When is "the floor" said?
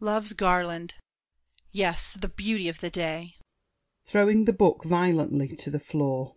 5.70-6.36